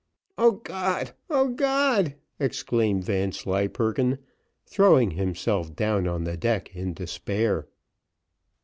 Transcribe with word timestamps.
"O 0.39 0.53
God 0.53 1.11
O 1.29 1.49
God!" 1.49 2.15
exclaimed 2.39 3.03
Vanslyperken, 3.03 4.17
throwing 4.65 5.11
himself 5.11 5.75
down 5.75 6.07
on 6.07 6.23
the 6.23 6.35
deck 6.35 6.75
in 6.75 6.95
despair. 6.95 7.67